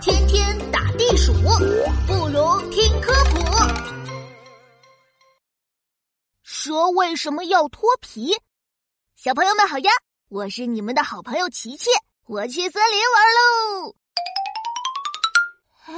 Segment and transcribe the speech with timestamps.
[0.00, 1.32] 天天打地鼠，
[2.06, 3.38] 不如听科普。
[6.42, 8.36] 蛇为什么要脱皮？
[9.14, 9.90] 小朋友们好呀，
[10.28, 11.90] 我是你们的好朋友琪琪，
[12.26, 13.94] 我去森林玩喽。
[15.86, 15.94] 哎，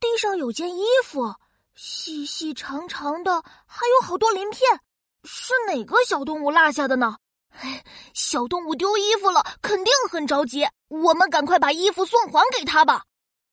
[0.00, 1.34] 地上有件衣服，
[1.74, 4.80] 细细长长的，还有好多鳞片，
[5.22, 7.18] 是哪个小动物落下的呢？
[7.50, 7.84] 哎，
[8.14, 10.64] 小动物丢衣服了，肯定很着急。
[10.88, 13.02] 我们赶快把衣服送还给他吧。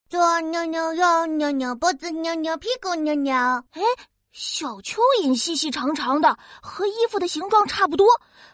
[0.08, 3.34] 左扭扭，右扭扭，脖子扭扭，屁股扭扭。
[3.34, 3.82] 哎，
[4.32, 8.08] 小蚯蚓细细长长的，和衣服的形状差不多，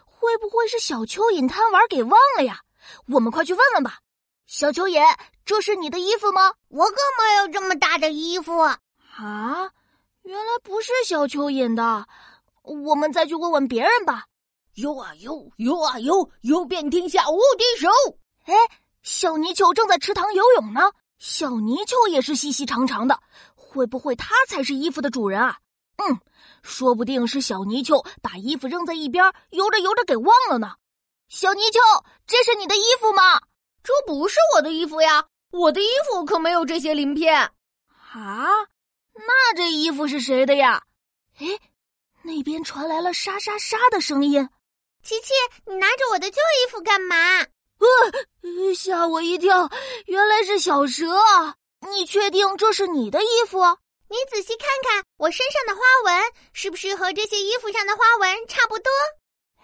[0.05, 2.62] 会不会是小蚯蚓贪玩给忘了呀？
[3.07, 3.99] 我们快去问问吧。
[4.45, 6.53] 小蚯蚓，这是你的衣服吗？
[6.70, 8.79] 我可没有这么大的衣服啊！
[10.21, 12.07] 原来不是小蚯蚓的，
[12.62, 14.26] 我们再去问问别人吧。
[14.77, 17.90] 游啊游，游啊游，游遍天下无敌手。
[18.45, 18.54] 哎，
[19.02, 20.91] 小泥鳅正在池塘游泳呢。
[21.18, 23.20] 小泥鳅也是细细长长的，
[23.55, 25.57] 会不会它才是衣服的主人啊？
[25.96, 26.20] 嗯，
[26.62, 30.76] 说不定是小泥鳅把衣服扔在一边，游着游着给忘了呢。
[31.27, 31.79] 小泥鳅，
[32.27, 33.41] 这是你的衣服吗？
[33.82, 37.35] 这不是我的衣服呀，我的衣服可没有这些鳞片。
[38.13, 38.46] 啊，
[39.16, 40.84] 那这衣服是谁的呀？
[41.40, 41.48] 哎，
[42.21, 44.48] 那边传来了沙沙沙的声音。
[45.03, 45.34] 琪琪，
[45.65, 47.15] 你拿着我的旧衣服干嘛？
[47.79, 49.70] 呃，吓我一跳，
[50.05, 51.05] 原来是小蛇。
[51.93, 53.59] 你确定这是你的衣服？
[54.09, 56.23] 你仔细看看我身上的花纹，
[56.54, 58.89] 是不是和这些衣服上的花纹差不多？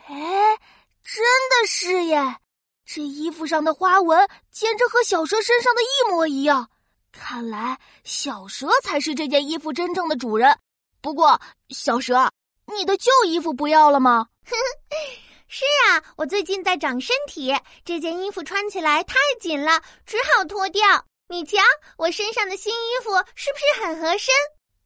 [0.07, 0.57] 哎，
[1.03, 2.37] 真的是耶！
[2.85, 6.69] 这衣服上的花纹简直和小蛇身上的一模一样。
[7.11, 10.57] 看来小蛇才是这件衣服真正的主人。
[11.01, 12.29] 不过，小蛇，
[12.67, 14.27] 你的旧衣服不要了吗？
[15.55, 20.81] 是啊，我最近在长身体，这件衣服穿起来太紧了，只好脱掉。
[21.27, 21.59] 你瞧，
[21.95, 24.33] 我身上的新衣服是不是很合身？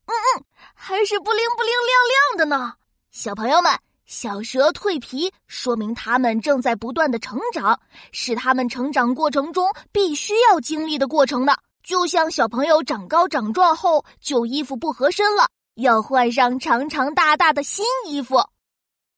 [0.07, 0.43] 嗯嗯，
[0.75, 2.73] 还是不灵不灵亮亮的呢。
[3.11, 3.71] 小朋友们，
[4.07, 7.79] 小蛇蜕皮，说明它们正在不断的成长，
[8.11, 11.55] 是它们成长过程中必须要经历的过程呢。
[11.81, 18.43] 就像小朋友长高长壮后，旧衣服不合身了，要换上长长大大的新衣服。